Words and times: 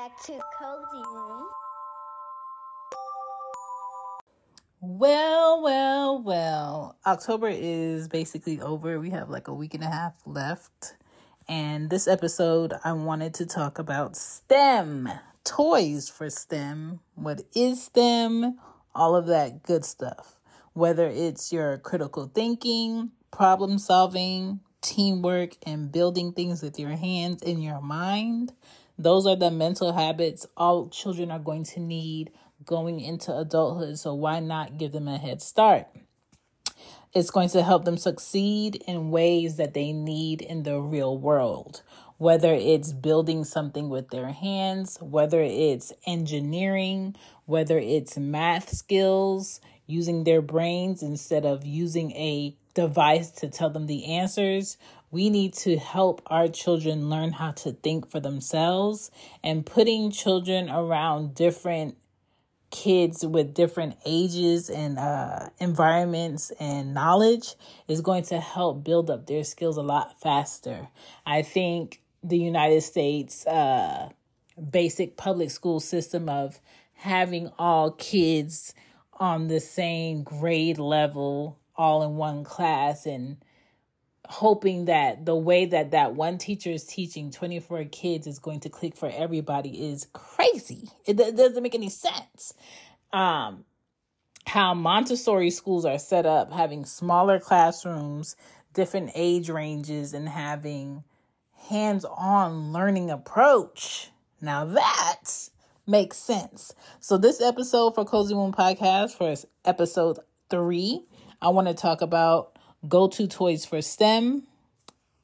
Back 0.00 0.22
to 0.22 0.40
Cozy 0.58 1.04
Womb. 1.12 1.46
Well, 4.80 5.62
well, 5.62 6.22
well. 6.22 6.96
October 7.04 7.50
is 7.52 8.08
basically 8.08 8.62
over. 8.62 8.98
We 8.98 9.10
have 9.10 9.28
like 9.28 9.48
a 9.48 9.52
week 9.52 9.74
and 9.74 9.84
a 9.84 9.90
half 9.90 10.14
left. 10.24 10.94
And 11.46 11.90
this 11.90 12.08
episode, 12.08 12.72
I 12.82 12.94
wanted 12.94 13.34
to 13.34 13.44
talk 13.44 13.78
about 13.78 14.16
STEM 14.16 15.10
toys 15.44 16.08
for 16.08 16.30
STEM. 16.30 17.00
What 17.14 17.42
is 17.54 17.82
STEM? 17.84 18.58
All 18.94 19.14
of 19.14 19.26
that 19.26 19.64
good 19.64 19.84
stuff. 19.84 20.40
Whether 20.72 21.08
it's 21.08 21.52
your 21.52 21.76
critical 21.76 22.30
thinking, 22.34 23.10
problem 23.32 23.76
solving, 23.76 24.60
teamwork, 24.80 25.56
and 25.66 25.92
building 25.92 26.32
things 26.32 26.62
with 26.62 26.78
your 26.78 26.96
hands 26.96 27.42
and 27.42 27.62
your 27.62 27.82
mind, 27.82 28.54
those 29.02 29.26
are 29.26 29.36
the 29.36 29.50
mental 29.50 29.92
habits 29.92 30.46
all 30.56 30.88
children 30.88 31.30
are 31.30 31.38
going 31.38 31.64
to 31.64 31.80
need 31.80 32.30
going 32.64 33.00
into 33.00 33.34
adulthood. 33.36 33.98
So 33.98 34.14
why 34.14 34.40
not 34.40 34.76
give 34.78 34.92
them 34.92 35.08
a 35.08 35.16
head 35.16 35.40
start? 35.40 35.86
It's 37.14 37.30
going 37.30 37.48
to 37.50 37.62
help 37.62 37.84
them 37.84 37.96
succeed 37.96 38.76
in 38.86 39.10
ways 39.10 39.56
that 39.56 39.74
they 39.74 39.92
need 39.92 40.42
in 40.42 40.62
the 40.62 40.80
real 40.80 41.16
world. 41.18 41.82
Whether 42.18 42.52
it's 42.52 42.92
building 42.92 43.44
something 43.44 43.88
with 43.88 44.10
their 44.10 44.30
hands, 44.30 44.98
whether 45.00 45.40
it's 45.42 45.92
engineering, 46.06 47.16
whether 47.46 47.78
it's 47.78 48.18
math 48.18 48.68
skills, 48.68 49.60
using 49.86 50.24
their 50.24 50.42
brains 50.42 51.02
instead 51.02 51.44
of 51.44 51.64
using 51.64 52.12
a 52.12 52.54
device 52.74 53.30
to 53.30 53.48
tell 53.48 53.70
them 53.70 53.86
the 53.86 54.04
answers. 54.04 54.76
We 55.10 55.28
need 55.28 55.54
to 55.54 55.76
help 55.76 56.22
our 56.26 56.46
children 56.48 57.10
learn 57.10 57.32
how 57.32 57.52
to 57.52 57.72
think 57.72 58.10
for 58.10 58.20
themselves 58.20 59.10
and 59.42 59.66
putting 59.66 60.10
children 60.10 60.70
around 60.70 61.34
different 61.34 61.96
kids 62.70 63.26
with 63.26 63.52
different 63.52 63.96
ages 64.06 64.70
and 64.70 64.98
uh, 64.98 65.48
environments 65.58 66.52
and 66.60 66.94
knowledge 66.94 67.54
is 67.88 68.00
going 68.00 68.22
to 68.22 68.38
help 68.38 68.84
build 68.84 69.10
up 69.10 69.26
their 69.26 69.42
skills 69.42 69.76
a 69.76 69.82
lot 69.82 70.20
faster. 70.20 70.88
I 71.26 71.42
think 71.42 72.00
the 72.22 72.38
United 72.38 72.82
States 72.82 73.44
uh, 73.46 74.10
basic 74.70 75.16
public 75.16 75.50
school 75.50 75.80
system 75.80 76.28
of 76.28 76.60
having 76.94 77.50
all 77.58 77.90
kids 77.92 78.74
on 79.18 79.48
the 79.48 79.60
same 79.60 80.22
grade 80.22 80.78
level, 80.78 81.58
all 81.76 82.02
in 82.02 82.16
one 82.16 82.44
class, 82.44 83.06
and 83.06 83.38
hoping 84.30 84.84
that 84.84 85.26
the 85.26 85.34
way 85.34 85.64
that 85.64 85.90
that 85.90 86.14
one 86.14 86.38
teacher 86.38 86.70
is 86.70 86.84
teaching 86.84 87.32
24 87.32 87.86
kids 87.86 88.28
is 88.28 88.38
going 88.38 88.60
to 88.60 88.68
click 88.68 88.96
for 88.96 89.10
everybody 89.12 89.90
is 89.90 90.06
crazy. 90.12 90.88
It, 91.04 91.18
it 91.18 91.36
doesn't 91.36 91.60
make 91.60 91.74
any 91.74 91.88
sense. 91.88 92.54
Um, 93.12 93.64
how 94.46 94.72
Montessori 94.72 95.50
schools 95.50 95.84
are 95.84 95.98
set 95.98 96.26
up, 96.26 96.52
having 96.52 96.84
smaller 96.84 97.40
classrooms, 97.40 98.36
different 98.72 99.10
age 99.16 99.50
ranges, 99.50 100.14
and 100.14 100.28
having 100.28 101.02
hands 101.68 102.04
on 102.04 102.72
learning 102.72 103.10
approach. 103.10 104.10
Now 104.40 104.64
that 104.64 105.24
makes 105.88 106.18
sense. 106.18 106.72
So, 107.00 107.18
this 107.18 107.40
episode 107.40 107.96
for 107.96 108.04
Cozy 108.04 108.36
Womb 108.36 108.52
Podcast, 108.52 109.16
for 109.16 109.34
episode 109.64 110.20
three, 110.50 111.04
I 111.42 111.48
want 111.48 111.66
to 111.66 111.74
talk 111.74 112.00
about 112.00 112.56
go 112.88 113.08
to 113.08 113.26
toys 113.26 113.64
for 113.64 113.82
STEM 113.82 114.44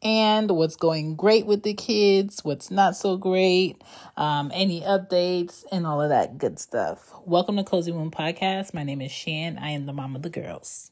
and 0.02 0.50
what's 0.50 0.76
going 0.76 1.16
great 1.16 1.46
with 1.46 1.62
the 1.62 1.72
kids, 1.72 2.44
what's 2.44 2.70
not 2.70 2.94
so 2.94 3.16
great, 3.16 3.82
um, 4.16 4.50
any 4.54 4.82
updates, 4.82 5.64
and 5.72 5.86
all 5.86 6.02
of 6.02 6.10
that 6.10 6.38
good 6.38 6.58
stuff. 6.58 7.12
Welcome 7.24 7.56
to 7.56 7.64
Cozy 7.64 7.92
Womb 7.92 8.10
Podcast. 8.10 8.74
My 8.74 8.84
name 8.84 9.00
is 9.00 9.10
Shan. 9.10 9.58
I 9.58 9.70
am 9.70 9.86
the 9.86 9.94
mom 9.94 10.14
of 10.14 10.22
the 10.22 10.30
girls. 10.30 10.90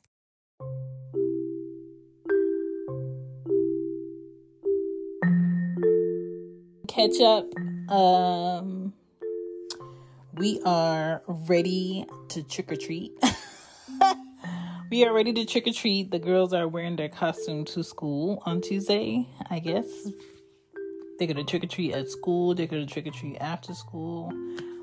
Catch 6.89 7.21
up. 7.21 7.47
Um, 7.93 8.95
we 10.35 10.63
are 10.65 11.23
ready 11.27 12.07
to 12.29 12.43
trick 12.43 12.73
or 12.73 12.77
treat. 12.77 13.13
we 14.91 15.05
are 15.05 15.13
ready 15.13 15.33
to 15.33 15.45
trick 15.45 15.67
or 15.67 15.73
treat. 15.73 16.11
The 16.11 16.19
girls 16.19 16.53
are 16.53 16.69
wearing 16.69 16.97
their 16.97 17.09
costume 17.09 17.65
to 17.67 17.83
school 17.83 18.43
on 18.47 18.61
Tuesday, 18.61 19.29
I 19.51 19.59
guess. 19.59 19.87
They're 21.19 21.29
gonna 21.29 21.45
trick 21.45 21.65
or 21.65 21.69
treat 21.69 21.95
at 21.95 22.09
school. 22.09 22.55
They're 22.55 22.67
gonna 22.67 22.87
trick 22.87 23.07
or 23.07 23.11
treat 23.11 23.37
after 23.39 23.75
school. 23.75 24.33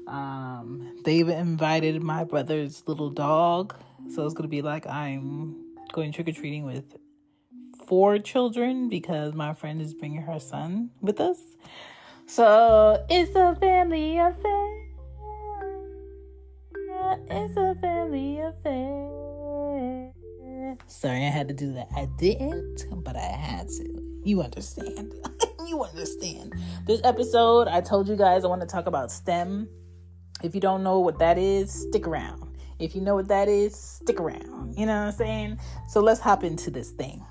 Um, 0.08 1.02
they've 1.04 1.28
invited 1.28 2.02
my 2.02 2.24
brother's 2.24 2.84
little 2.88 3.10
dog, 3.10 3.76
so 4.10 4.26
it's 4.26 4.34
gonna 4.34 4.50
be 4.50 4.62
like 4.62 4.88
I'm 4.88 5.56
going 5.94 6.12
trick 6.12 6.28
or 6.28 6.34
treating 6.34 6.66
with 6.66 6.98
four 7.88 8.18
children 8.20 8.90
because 8.90 9.34
my 9.34 9.54
friend 9.54 9.82
is 9.82 9.94
bringing 9.94 10.22
her 10.22 10.40
son 10.40 10.92
with 11.02 11.20
us. 11.20 11.40
So 12.26 13.06
it's 13.10 13.36
a 13.36 13.56
family 13.56 14.18
affair. 14.18 14.78
It's 17.30 17.58
a 17.58 17.76
family 17.82 18.40
affair. 18.40 19.21
Sorry, 20.92 21.26
I 21.26 21.30
had 21.30 21.48
to 21.48 21.54
do 21.54 21.72
that. 21.74 21.88
I 21.96 22.06
didn't, 22.18 22.86
but 22.92 23.16
I 23.16 23.22
had 23.22 23.70
to. 23.70 24.22
You 24.26 24.42
understand. 24.42 25.14
you 25.66 25.82
understand. 25.82 26.54
This 26.86 27.00
episode, 27.06 27.70
I 27.70 27.80
told 27.80 28.10
you 28.10 28.18
guys 28.18 28.44
I 28.44 28.48
want 28.48 28.60
to 28.62 28.68
talk 28.68 28.88
about 28.88 29.10
STEM. 29.10 29.70
If 30.44 30.54
you 30.54 30.60
don't 30.60 30.84
know 30.84 31.00
what 31.00 31.18
that 31.20 31.38
is, 31.38 31.72
stick 31.72 32.06
around. 32.06 32.58
If 32.78 32.94
you 32.94 33.00
know 33.00 33.16
what 33.16 33.30
that 33.30 33.48
is, 33.48 33.74
stick 33.74 34.20
around. 34.20 34.78
You 34.78 34.86
know 34.86 34.94
what 34.94 35.08
I'm 35.08 35.12
saying? 35.14 35.60
So 35.88 36.02
let's 36.02 36.20
hop 36.20 36.44
into 36.44 36.70
this 36.70 36.92
thing. 36.92 37.24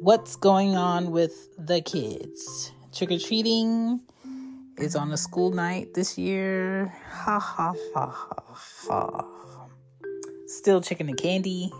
What's 0.00 0.34
going 0.34 0.76
on 0.76 1.10
with 1.10 1.50
the 1.58 1.82
kids? 1.82 2.72
Trick 2.90 3.10
or 3.10 3.18
treating 3.18 4.00
is 4.80 4.96
on 4.96 5.12
a 5.12 5.16
school 5.16 5.50
night 5.50 5.94
this 5.94 6.16
year. 6.16 6.92
Ha 7.10 7.38
ha 7.38 7.74
ha 7.94 8.06
ha 8.06 8.54
ha. 8.88 9.24
Still 10.46 10.80
chicken 10.80 11.08
and 11.08 11.18
candy. 11.18 11.72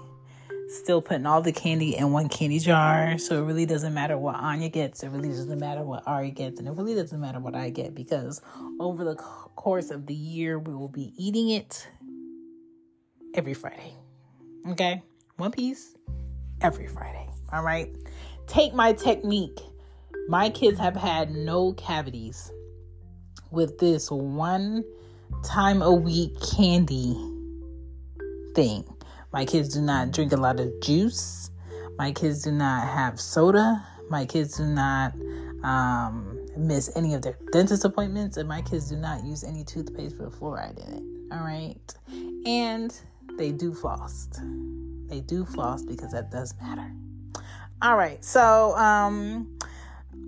Still 0.68 1.00
putting 1.00 1.24
all 1.24 1.40
the 1.40 1.52
candy 1.52 1.96
in 1.96 2.12
one 2.12 2.28
candy 2.28 2.58
jar. 2.58 3.16
So 3.18 3.42
it 3.42 3.46
really 3.46 3.64
doesn't 3.64 3.94
matter 3.94 4.18
what 4.18 4.34
Anya 4.34 4.68
gets. 4.68 5.02
It 5.02 5.08
really 5.08 5.28
doesn't 5.28 5.58
matter 5.58 5.82
what 5.82 6.06
Ari 6.06 6.32
gets. 6.32 6.58
And 6.58 6.68
it 6.68 6.72
really 6.72 6.94
doesn't 6.94 7.20
matter 7.20 7.40
what 7.40 7.54
I 7.54 7.70
get 7.70 7.94
because 7.94 8.42
over 8.78 9.04
the 9.04 9.14
course 9.14 9.90
of 9.90 10.06
the 10.06 10.14
year, 10.14 10.58
we 10.58 10.74
will 10.74 10.88
be 10.88 11.14
eating 11.16 11.50
it 11.50 11.88
every 13.34 13.54
Friday. 13.54 13.94
Okay? 14.68 15.02
One 15.36 15.52
piece 15.52 15.96
every 16.60 16.86
Friday. 16.86 17.28
All 17.52 17.62
right? 17.62 17.88
Take 18.46 18.74
my 18.74 18.92
technique. 18.92 19.60
My 20.28 20.50
kids 20.50 20.78
have 20.78 20.96
had 20.96 21.30
no 21.30 21.72
cavities 21.72 22.52
with 23.50 23.78
this 23.78 24.10
one 24.10 24.84
time 25.44 25.82
a 25.82 25.92
week 25.92 26.32
candy 26.56 27.14
thing. 28.54 28.84
My 29.32 29.44
kids 29.44 29.74
do 29.74 29.80
not 29.80 30.12
drink 30.12 30.32
a 30.32 30.36
lot 30.36 30.58
of 30.58 30.72
juice. 30.80 31.50
My 31.98 32.12
kids 32.12 32.42
do 32.42 32.52
not 32.52 32.86
have 32.86 33.20
soda. 33.20 33.84
My 34.08 34.24
kids 34.24 34.56
do 34.56 34.64
not 34.64 35.12
um, 35.62 36.46
miss 36.56 36.90
any 36.96 37.14
of 37.14 37.22
their 37.22 37.36
dentist 37.52 37.84
appointments. 37.84 38.36
And 38.36 38.48
my 38.48 38.62
kids 38.62 38.88
do 38.88 38.96
not 38.96 39.24
use 39.24 39.44
any 39.44 39.64
toothpaste 39.64 40.18
with 40.18 40.38
fluoride 40.38 40.78
in 40.86 40.94
it. 40.94 41.32
All 41.32 41.40
right. 41.40 41.76
And 42.46 42.98
they 43.36 43.52
do 43.52 43.74
floss. 43.74 44.28
They 45.08 45.20
do 45.20 45.44
floss 45.44 45.82
because 45.82 46.12
that 46.12 46.30
does 46.30 46.54
matter. 46.62 46.90
All 47.82 47.96
right. 47.96 48.24
So, 48.24 48.76
um, 48.76 49.57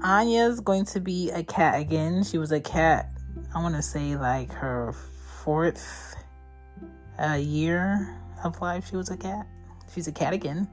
Anya's 0.03 0.61
going 0.61 0.85
to 0.87 1.01
be 1.01 1.31
a 1.31 1.43
cat 1.43 1.79
again. 1.81 2.25
She 2.25 2.39
was 2.39 2.53
a 2.53 2.61
cat, 2.61 3.11
I 3.55 3.63
want 3.63 3.75
to 3.75 3.83
say 3.83 4.17
like 4.17 4.51
her 4.53 4.95
fourth 5.45 6.17
uh, 7.19 7.35
year 7.35 8.17
of 8.45 8.61
life. 8.61 8.89
She 8.89 8.97
was 8.97 9.11
a 9.11 9.17
cat. 9.17 9.47
She's 9.95 10.09
a 10.09 10.13
cat 10.13 10.33
again. 10.33 10.69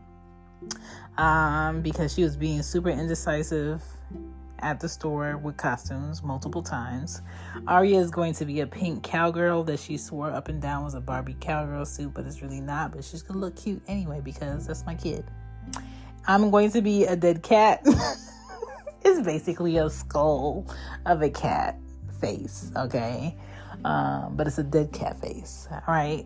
um, 1.18 1.82
because 1.82 2.14
she 2.14 2.24
was 2.24 2.38
being 2.38 2.62
super 2.62 2.90
indecisive 2.90 3.82
at 4.60 4.80
the 4.80 4.90
store 4.90 5.38
with 5.38 5.58
costumes 5.58 6.24
multiple 6.24 6.64
times. 6.64 7.22
Aria 7.68 8.00
is 8.00 8.12
going 8.12 8.34
to 8.36 8.46
be 8.46 8.62
a 8.62 8.68
pink 8.68 9.04
cowgirl 9.04 9.64
that 9.66 9.80
she 9.80 9.98
swore 9.98 10.32
up 10.32 10.48
and 10.48 10.62
down 10.62 10.84
was 10.84 10.94
a 10.94 11.02
Barbie 11.02 11.36
cowgirl 11.40 11.86
suit, 11.86 12.14
but 12.14 12.26
it's 12.26 12.42
really 12.42 12.62
not. 12.62 12.92
But 12.92 13.04
she's 13.04 13.22
gonna 13.22 13.40
look 13.40 13.56
cute 13.56 13.82
anyway 13.88 14.22
because 14.24 14.68
that's 14.68 14.86
my 14.86 14.96
kid. 14.96 15.26
I'm 16.28 16.50
going 16.50 16.72
to 16.72 16.82
be 16.82 17.06
a 17.06 17.16
dead 17.16 17.44
cat. 17.44 17.86
it's 19.08 19.26
basically 19.26 19.78
a 19.78 19.90
skull 19.90 20.66
of 21.06 21.22
a 21.22 21.30
cat 21.30 21.80
face, 22.20 22.72
okay? 22.76 23.36
Um, 23.86 24.36
but 24.36 24.48
it's 24.48 24.58
a 24.58 24.64
dead 24.64 24.92
cat 24.92 25.20
face, 25.22 25.68
right? 25.88 26.26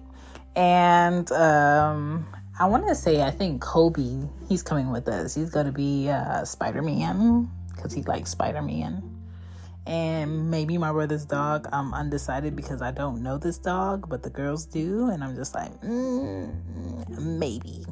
And 0.56 1.32
um, 1.32 2.26
I 2.60 2.66
want 2.66 2.88
to 2.88 2.96
say, 2.96 3.22
I 3.22 3.32
think 3.32 3.62
Kobe, 3.62 4.28
he's 4.48 4.64
coming 4.64 4.92
with 4.92 5.08
us. 5.08 5.36
He's 5.36 5.50
going 5.50 5.66
to 5.66 5.72
be 5.72 6.10
uh, 6.10 6.44
Spider 6.46 6.82
Man 6.82 7.50
because 7.76 7.94
he 7.94 8.04
likes 8.04 8.32
Spider 8.32 8.62
Man. 8.62 9.04
And 9.88 10.52
maybe 10.52 10.78
my 10.78 10.92
brother's 10.92 11.26
dog. 11.26 11.68
I'm 11.72 11.94
undecided 11.94 12.56
because 12.56 12.82
I 12.82 12.92
don't 12.92 13.24
know 13.24 13.38
this 13.38 13.58
dog, 13.58 14.08
but 14.10 14.22
the 14.22 14.30
girls 14.30 14.66
do. 14.66 15.10
And 15.10 15.24
I'm 15.24 15.36
just 15.36 15.56
like, 15.56 15.72
mm, 15.82 16.54
maybe. 17.20 17.86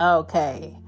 Okay. 0.00 0.78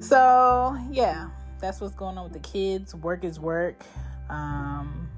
So, 0.00 0.78
yeah, 0.90 1.30
that's 1.60 1.80
what's 1.80 1.94
going 1.94 2.18
on 2.18 2.24
with 2.24 2.32
the 2.32 2.48
kids. 2.48 2.94
Work 2.94 3.24
is 3.24 3.38
work. 3.40 3.82
Um, 4.28 5.08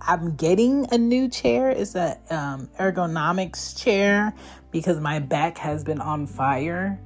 I'm 0.00 0.36
getting 0.36 0.86
a 0.92 0.98
new 0.98 1.28
chair. 1.28 1.70
It's 1.70 1.96
a 1.96 2.16
um, 2.30 2.68
ergonomics 2.78 3.76
chair 3.76 4.32
because 4.70 5.00
my 5.00 5.18
back 5.18 5.58
has 5.58 5.82
been 5.82 6.00
on 6.00 6.26
fire. 6.26 7.00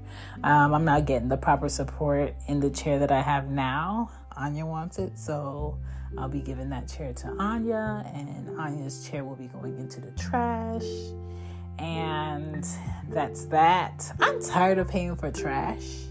Um, 0.44 0.75
I'm 0.75 0.84
not 0.84 1.06
getting 1.06 1.28
the 1.28 1.37
proper 1.37 1.69
support 1.69 2.34
in 2.46 2.61
the 2.61 2.70
chair 2.70 2.99
that 2.99 3.11
I 3.11 3.22
have 3.22 3.49
now. 3.49 4.11
Anya 4.37 4.66
wants 4.66 4.99
it, 4.99 5.19
so 5.19 5.78
I'll 6.19 6.28
be 6.28 6.40
giving 6.40 6.69
that 6.70 6.88
chair 6.88 7.12
to 7.12 7.28
Anya, 7.38 8.05
and 8.14 8.58
Anya's 8.58 9.08
chair 9.08 9.25
will 9.25 9.37
be 9.37 9.46
going 9.46 9.78
into 9.78 10.00
the 10.00 10.11
trash. 10.12 10.84
And 11.78 12.66
that's 13.08 13.46
that. 13.46 14.12
I'm 14.20 14.43
tired 14.43 14.78
of 14.78 14.88
paying 14.88 15.16
for 15.16 15.31
trash. 15.31 16.09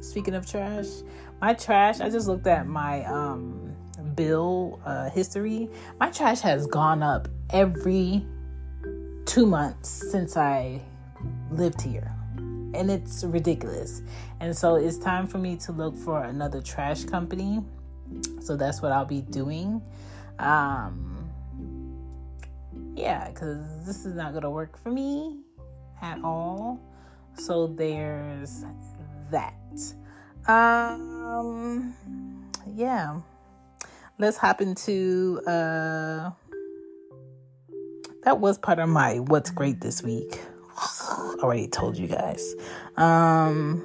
Speaking 0.00 0.34
of 0.34 0.50
trash, 0.50 0.86
my 1.40 1.54
trash, 1.54 2.00
I 2.00 2.08
just 2.10 2.26
looked 2.26 2.46
at 2.46 2.66
my 2.66 3.04
um, 3.04 3.74
bill 4.14 4.80
uh, 4.84 5.10
history. 5.10 5.68
My 5.98 6.10
trash 6.10 6.40
has 6.40 6.66
gone 6.66 7.02
up 7.02 7.28
every 7.50 8.24
two 9.26 9.46
months 9.46 9.88
since 10.10 10.36
I 10.36 10.80
lived 11.50 11.80
here. 11.80 12.12
And 12.72 12.90
it's 12.90 13.24
ridiculous. 13.24 14.02
And 14.40 14.56
so 14.56 14.76
it's 14.76 14.96
time 14.96 15.26
for 15.26 15.38
me 15.38 15.56
to 15.58 15.72
look 15.72 15.96
for 15.96 16.22
another 16.22 16.62
trash 16.62 17.04
company. 17.04 17.62
So 18.40 18.56
that's 18.56 18.80
what 18.80 18.92
I'll 18.92 19.04
be 19.04 19.22
doing. 19.22 19.82
Um, 20.38 21.30
yeah, 22.94 23.28
because 23.28 23.86
this 23.86 24.06
is 24.06 24.14
not 24.14 24.32
going 24.32 24.42
to 24.42 24.50
work 24.50 24.76
for 24.82 24.90
me 24.90 25.38
at 26.00 26.22
all. 26.24 26.80
So 27.34 27.66
there's 27.66 28.64
that. 29.30 29.59
Um, 30.46 31.94
yeah. 32.74 33.20
Let's 34.18 34.36
hop 34.36 34.60
into 34.60 35.40
uh 35.46 36.30
that 38.22 38.38
was 38.38 38.58
part 38.58 38.78
of 38.78 38.88
my 38.88 39.20
what's 39.20 39.50
great 39.50 39.80
this 39.80 40.02
week. 40.02 40.40
Already 41.42 41.68
told 41.68 41.96
you 41.96 42.06
guys. 42.06 42.54
Um 42.96 43.82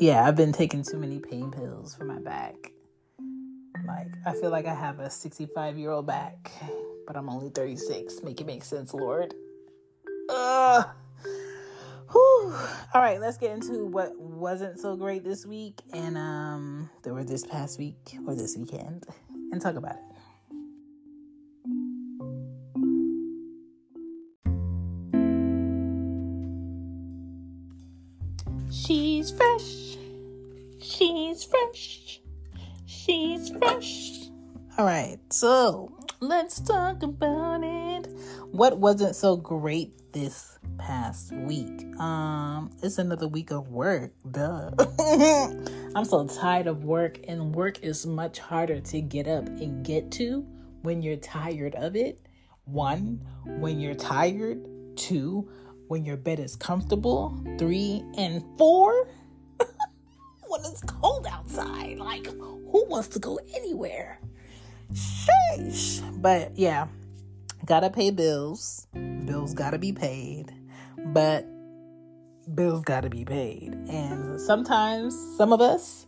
yeah, 0.00 0.24
I've 0.24 0.36
been 0.36 0.52
taking 0.52 0.82
too 0.82 0.96
many 0.96 1.18
pain 1.18 1.50
pills 1.50 1.94
for 1.94 2.04
my 2.04 2.18
back. 2.18 2.72
Like 3.86 4.08
I 4.24 4.32
feel 4.32 4.50
like 4.50 4.66
I 4.66 4.74
have 4.74 4.98
a 4.98 5.10
65 5.10 5.76
year 5.76 5.90
old 5.90 6.06
back, 6.06 6.50
but 7.06 7.16
I'm 7.16 7.28
only 7.28 7.50
36. 7.50 8.22
Make 8.22 8.40
it 8.40 8.46
make 8.46 8.64
sense, 8.64 8.94
Lord. 8.94 9.34
Ugh. 10.30 10.88
Whew. 12.38 12.54
All 12.94 13.02
right, 13.02 13.20
let's 13.20 13.36
get 13.36 13.50
into 13.50 13.84
what 13.84 14.18
wasn't 14.18 14.78
so 14.78 14.96
great 14.96 15.24
this 15.24 15.44
week 15.44 15.80
and 15.92 16.16
um 16.16 16.88
or 17.04 17.24
this 17.24 17.44
past 17.44 17.78
week 17.78 17.96
or 18.26 18.34
this 18.34 18.56
weekend 18.56 19.06
and 19.50 19.60
talk 19.60 19.74
about 19.74 19.96
it. 19.96 20.02
She's 28.70 29.32
fresh. 29.32 29.96
She's 30.80 31.44
fresh. 31.44 32.20
She's 32.86 33.50
fresh. 33.50 34.28
All 34.76 34.84
right, 34.84 35.18
so 35.30 35.92
let's 36.20 36.60
talk 36.60 37.02
about 37.02 37.64
it. 37.64 38.06
What 38.52 38.78
wasn't 38.78 39.16
so 39.16 39.36
great 39.36 39.97
this 40.18 40.58
past 40.78 41.32
week? 41.32 41.86
Um, 42.00 42.70
it's 42.82 42.98
another 42.98 43.28
week 43.28 43.52
of 43.52 43.68
work. 43.68 44.12
Duh. 44.28 44.70
I'm 45.94 46.04
so 46.04 46.26
tired 46.26 46.66
of 46.66 46.84
work, 46.84 47.20
and 47.28 47.54
work 47.54 47.84
is 47.84 48.04
much 48.04 48.40
harder 48.40 48.80
to 48.80 49.00
get 49.00 49.28
up 49.28 49.46
and 49.46 49.84
get 49.84 50.10
to 50.12 50.44
when 50.82 51.02
you're 51.02 51.16
tired 51.16 51.76
of 51.76 51.94
it. 51.94 52.20
One, 52.64 53.24
when 53.44 53.78
you're 53.78 53.94
tired. 53.94 54.58
Two, 54.96 55.48
when 55.86 56.04
your 56.04 56.16
bed 56.16 56.40
is 56.40 56.56
comfortable. 56.56 57.40
Three 57.56 58.02
and 58.16 58.42
four, 58.58 59.08
when 60.48 60.60
it's 60.64 60.82
cold 60.82 61.28
outside. 61.30 61.98
Like, 61.98 62.26
who 62.26 62.84
wants 62.88 63.08
to 63.08 63.20
go 63.20 63.38
anywhere? 63.54 64.18
Sheesh. 64.92 66.02
But 66.20 66.58
yeah, 66.58 66.88
gotta 67.68 67.90
pay 67.90 68.10
bills. 68.10 68.88
Bills 69.26 69.52
gotta 69.52 69.78
be 69.78 69.92
paid. 69.92 70.50
But 70.96 71.46
bills 72.54 72.82
gotta 72.82 73.10
be 73.10 73.26
paid. 73.26 73.74
And 73.90 74.40
sometimes 74.40 75.14
some 75.36 75.52
of 75.52 75.60
us 75.60 76.06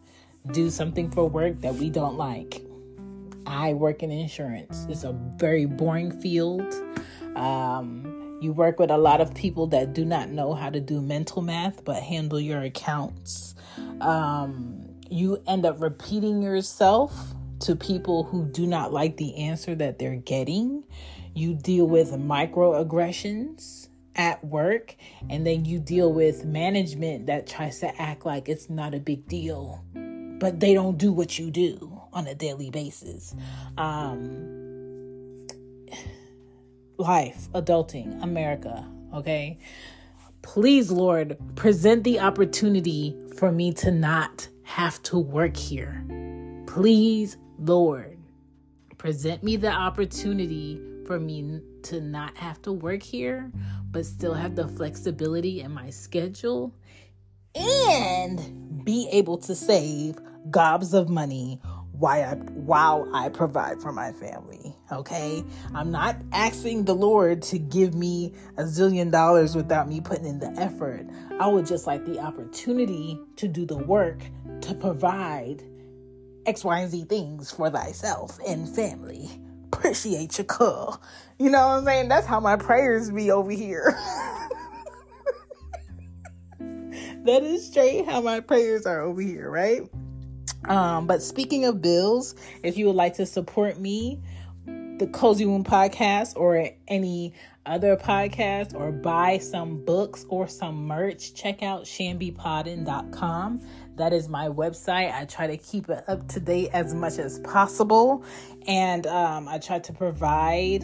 do 0.52 0.70
something 0.70 1.10
for 1.10 1.28
work 1.28 1.60
that 1.60 1.74
we 1.74 1.90
don't 1.90 2.16
like. 2.16 2.62
I 3.46 3.74
work 3.74 4.02
in 4.02 4.10
insurance. 4.10 4.86
It's 4.88 5.04
a 5.04 5.12
very 5.36 5.66
boring 5.66 6.18
field. 6.22 6.62
Um, 7.36 8.38
you 8.40 8.52
work 8.52 8.78
with 8.78 8.90
a 8.90 8.96
lot 8.96 9.20
of 9.20 9.34
people 9.34 9.66
that 9.66 9.92
do 9.92 10.06
not 10.06 10.30
know 10.30 10.54
how 10.54 10.70
to 10.70 10.80
do 10.80 11.02
mental 11.02 11.42
math 11.42 11.84
but 11.84 12.02
handle 12.02 12.40
your 12.40 12.62
accounts. 12.62 13.54
Um, 14.00 14.88
you 15.10 15.42
end 15.46 15.66
up 15.66 15.82
repeating 15.82 16.40
yourself 16.40 17.34
to 17.60 17.76
people 17.76 18.24
who 18.24 18.46
do 18.46 18.66
not 18.66 18.94
like 18.94 19.18
the 19.18 19.36
answer 19.36 19.74
that 19.74 19.98
they're 19.98 20.16
getting. 20.16 20.84
You 21.34 21.54
deal 21.54 21.86
with 21.86 22.12
microaggressions 22.12 23.88
at 24.16 24.44
work, 24.44 24.96
and 25.28 25.46
then 25.46 25.64
you 25.64 25.78
deal 25.78 26.12
with 26.12 26.44
management 26.44 27.26
that 27.26 27.46
tries 27.46 27.80
to 27.80 28.00
act 28.00 28.26
like 28.26 28.48
it's 28.48 28.68
not 28.68 28.94
a 28.94 28.98
big 28.98 29.26
deal, 29.26 29.84
but 30.38 30.60
they 30.60 30.74
don't 30.74 30.98
do 30.98 31.12
what 31.12 31.38
you 31.38 31.50
do 31.50 32.00
on 32.12 32.26
a 32.26 32.34
daily 32.34 32.70
basis. 32.70 33.34
Um, 33.78 35.46
life, 36.98 37.48
adulting, 37.54 38.22
America, 38.22 38.86
okay? 39.14 39.58
Please, 40.42 40.90
Lord, 40.90 41.36
present 41.54 42.04
the 42.04 42.20
opportunity 42.20 43.16
for 43.36 43.52
me 43.52 43.72
to 43.74 43.90
not 43.90 44.48
have 44.62 45.02
to 45.04 45.18
work 45.18 45.56
here. 45.56 46.04
Please, 46.66 47.36
Lord, 47.58 48.18
present 48.98 49.42
me 49.42 49.56
the 49.56 49.70
opportunity 49.70 50.80
for 51.10 51.18
me 51.18 51.60
to 51.82 52.00
not 52.00 52.36
have 52.36 52.62
to 52.62 52.70
work 52.70 53.02
here, 53.02 53.50
but 53.90 54.06
still 54.06 54.32
have 54.32 54.54
the 54.54 54.68
flexibility 54.68 55.60
in 55.60 55.72
my 55.72 55.90
schedule 55.90 56.72
and 57.52 58.84
be 58.84 59.08
able 59.10 59.36
to 59.36 59.56
save 59.56 60.20
gobs 60.52 60.94
of 60.94 61.08
money 61.08 61.60
while 61.90 62.22
I, 62.22 62.34
while 62.52 63.10
I 63.12 63.28
provide 63.28 63.82
for 63.82 63.90
my 63.90 64.12
family. 64.12 64.76
Okay. 64.92 65.42
I'm 65.74 65.90
not 65.90 66.14
asking 66.30 66.84
the 66.84 66.94
Lord 66.94 67.42
to 67.42 67.58
give 67.58 67.92
me 67.92 68.32
a 68.56 68.62
zillion 68.62 69.10
dollars 69.10 69.56
without 69.56 69.88
me 69.88 70.00
putting 70.00 70.26
in 70.26 70.38
the 70.38 70.54
effort. 70.60 71.08
I 71.40 71.48
would 71.48 71.66
just 71.66 71.88
like 71.88 72.04
the 72.04 72.20
opportunity 72.20 73.18
to 73.34 73.48
do 73.48 73.66
the 73.66 73.78
work 73.78 74.22
to 74.60 74.74
provide 74.74 75.64
X, 76.46 76.62
Y, 76.62 76.78
and 76.78 76.90
Z 76.92 77.06
things 77.08 77.50
for 77.50 77.68
thyself 77.68 78.38
and 78.46 78.68
family. 78.68 79.28
Appreciate 79.72 80.38
your 80.38 80.46
call. 80.46 81.00
You 81.38 81.50
know 81.50 81.68
what 81.68 81.78
I'm 81.78 81.84
saying? 81.84 82.08
That's 82.08 82.26
how 82.26 82.40
my 82.40 82.56
prayers 82.56 83.10
be 83.10 83.30
over 83.30 83.50
here. 83.50 83.96
that 86.58 87.42
is 87.42 87.66
straight 87.66 88.06
how 88.06 88.20
my 88.20 88.40
prayers 88.40 88.86
are 88.86 89.00
over 89.00 89.20
here, 89.20 89.50
right? 89.50 89.82
Um, 90.68 91.06
but 91.06 91.22
speaking 91.22 91.64
of 91.64 91.80
bills, 91.80 92.34
if 92.62 92.76
you 92.76 92.86
would 92.86 92.96
like 92.96 93.14
to 93.14 93.26
support 93.26 93.78
me, 93.78 94.20
the 94.66 95.08
Cozy 95.12 95.46
Womb 95.46 95.64
podcast, 95.64 96.36
or 96.36 96.68
any 96.88 97.32
other 97.66 97.96
podcast 97.96 98.74
or 98.74 98.90
buy 98.90 99.38
some 99.38 99.84
books 99.84 100.26
or 100.28 100.48
some 100.48 100.86
merch, 100.86 101.34
check 101.34 101.62
out 101.62 101.84
chanbepoddin.com. 101.84 103.60
That 104.00 104.14
is 104.14 104.30
my 104.30 104.48
website. 104.48 105.12
I 105.12 105.26
try 105.26 105.46
to 105.46 105.58
keep 105.58 105.90
it 105.90 106.02
up 106.08 106.26
to 106.28 106.40
date 106.40 106.70
as 106.72 106.94
much 106.94 107.18
as 107.18 107.38
possible. 107.40 108.24
And 108.66 109.06
um, 109.06 109.46
I 109.46 109.58
try 109.58 109.78
to 109.78 109.92
provide 109.92 110.82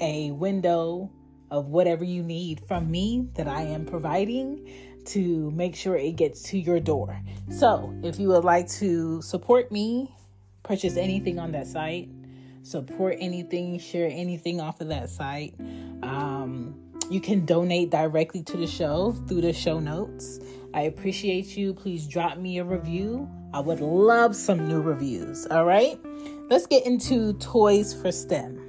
a 0.00 0.30
window 0.30 1.10
of 1.50 1.68
whatever 1.68 2.02
you 2.02 2.22
need 2.22 2.62
from 2.66 2.90
me 2.90 3.28
that 3.34 3.46
I 3.46 3.60
am 3.60 3.84
providing 3.84 4.72
to 5.08 5.50
make 5.50 5.76
sure 5.76 5.96
it 5.96 6.16
gets 6.16 6.44
to 6.44 6.58
your 6.58 6.80
door. 6.80 7.20
So, 7.50 7.94
if 8.02 8.18
you 8.18 8.28
would 8.28 8.44
like 8.44 8.68
to 8.80 9.20
support 9.20 9.70
me, 9.70 10.14
purchase 10.62 10.96
anything 10.96 11.38
on 11.38 11.52
that 11.52 11.66
site, 11.66 12.08
support 12.62 13.18
anything, 13.20 13.78
share 13.78 14.08
anything 14.10 14.62
off 14.62 14.80
of 14.80 14.88
that 14.88 15.10
site, 15.10 15.54
um, 16.02 16.74
you 17.10 17.20
can 17.20 17.44
donate 17.44 17.90
directly 17.90 18.42
to 18.44 18.56
the 18.56 18.66
show 18.66 19.12
through 19.28 19.42
the 19.42 19.52
show 19.52 19.78
notes. 19.78 20.40
I 20.74 20.82
appreciate 20.82 21.56
you. 21.56 21.72
Please 21.72 22.06
drop 22.06 22.38
me 22.38 22.58
a 22.58 22.64
review. 22.64 23.28
I 23.54 23.60
would 23.60 23.80
love 23.80 24.36
some 24.36 24.68
new 24.68 24.80
reviews. 24.80 25.46
All 25.46 25.64
right, 25.64 25.98
let's 26.50 26.66
get 26.66 26.84
into 26.84 27.32
Toys 27.34 27.94
for 27.94 28.12
STEM. 28.12 28.62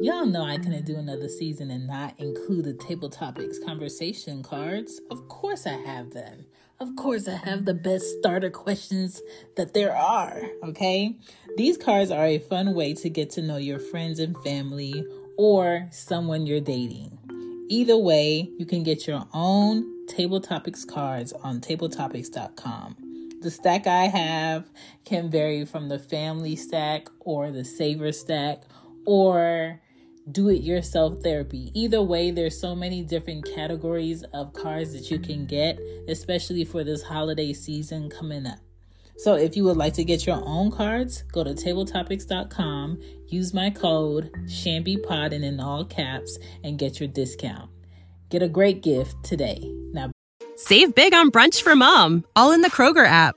Y'all 0.00 0.26
know 0.26 0.44
I 0.44 0.58
couldn't 0.58 0.84
do 0.84 0.96
another 0.96 1.28
season 1.28 1.70
and 1.70 1.86
not 1.86 2.18
include 2.18 2.64
the 2.64 2.74
table 2.74 3.08
topics 3.08 3.58
conversation 3.58 4.42
cards. 4.42 5.00
Of 5.10 5.28
course, 5.28 5.66
I 5.66 5.76
have 5.76 6.10
them. 6.10 6.46
Of 6.80 6.96
course, 6.96 7.28
I 7.28 7.36
have 7.36 7.64
the 7.64 7.74
best 7.74 8.18
starter 8.18 8.50
questions 8.50 9.22
that 9.56 9.74
there 9.74 9.94
are. 9.94 10.42
Okay, 10.64 11.16
these 11.56 11.76
cards 11.76 12.10
are 12.10 12.26
a 12.26 12.38
fun 12.38 12.74
way 12.74 12.94
to 12.94 13.08
get 13.08 13.30
to 13.30 13.42
know 13.42 13.58
your 13.58 13.78
friends 13.78 14.18
and 14.18 14.36
family 14.38 15.06
or 15.38 15.88
someone 15.92 16.46
you're 16.46 16.60
dating. 16.60 17.18
Either 17.68 17.96
way, 17.96 18.50
you 18.58 18.66
can 18.66 18.82
get 18.82 19.06
your 19.06 19.24
own 19.32 20.06
table 20.08 20.40
topics 20.40 20.84
cards 20.84 21.32
on 21.32 21.60
tabletopics.com. 21.60 22.96
The 23.40 23.50
stack 23.50 23.86
I 23.86 24.08
have 24.08 24.68
can 25.04 25.30
vary 25.30 25.64
from 25.64 25.88
the 25.88 25.98
family 25.98 26.56
stack 26.56 27.08
or 27.20 27.50
the 27.50 27.64
saver 27.64 28.10
stack 28.10 28.62
or 29.06 29.80
do 30.30 30.48
it 30.48 30.62
yourself 30.62 31.22
therapy. 31.22 31.70
Either 31.74 32.02
way, 32.02 32.30
there's 32.30 32.58
so 32.58 32.74
many 32.74 33.02
different 33.02 33.44
categories 33.54 34.22
of 34.32 34.52
cards 34.52 34.92
that 34.92 35.10
you 35.10 35.18
can 35.18 35.46
get, 35.46 35.78
especially 36.08 36.64
for 36.64 36.84
this 36.84 37.02
holiday 37.02 37.52
season 37.52 38.08
coming 38.08 38.46
up. 38.46 38.58
So 39.16 39.34
if 39.34 39.56
you 39.56 39.64
would 39.64 39.76
like 39.76 39.94
to 39.94 40.04
get 40.04 40.26
your 40.26 40.42
own 40.44 40.70
cards, 40.70 41.22
go 41.32 41.44
to 41.44 41.50
tabletopics.com, 41.50 43.00
use 43.28 43.54
my 43.54 43.70
code 43.70 44.30
CHANBEPODDIN 44.46 45.44
in 45.44 45.60
all 45.60 45.84
caps, 45.84 46.38
and 46.64 46.78
get 46.78 46.98
your 46.98 47.08
discount. 47.08 47.70
Get 48.30 48.42
a 48.42 48.48
great 48.48 48.82
gift 48.82 49.22
today. 49.22 49.60
Now, 49.92 50.10
Save 50.56 50.94
big 50.94 51.14
on 51.14 51.30
brunch 51.30 51.62
for 51.62 51.76
mom, 51.76 52.24
all 52.34 52.52
in 52.52 52.62
the 52.62 52.70
Kroger 52.70 53.06
app. 53.06 53.36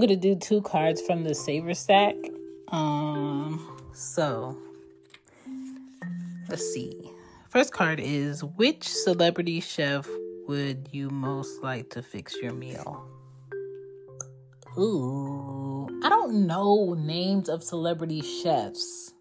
I'm 0.00 0.06
gonna 0.06 0.16
do 0.16 0.34
two 0.34 0.62
cards 0.62 1.02
from 1.02 1.24
the 1.24 1.34
saver 1.34 1.74
stack. 1.74 2.14
Um, 2.68 3.82
so 3.92 4.56
let's 6.48 6.64
see. 6.72 7.10
First 7.50 7.74
card 7.74 8.00
is 8.00 8.42
which 8.42 8.88
celebrity 8.88 9.60
chef 9.60 10.08
would 10.48 10.88
you 10.90 11.10
most 11.10 11.62
like 11.62 11.90
to 11.90 12.02
fix 12.02 12.34
your 12.40 12.54
meal? 12.54 13.04
Ooh, 14.78 15.86
I 16.02 16.08
don't 16.08 16.46
know 16.46 16.94
names 16.94 17.50
of 17.50 17.62
celebrity 17.62 18.22
chefs, 18.22 19.12